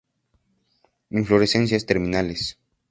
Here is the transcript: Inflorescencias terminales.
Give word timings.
Inflorescencias 1.19 1.85
terminales. 1.85 2.41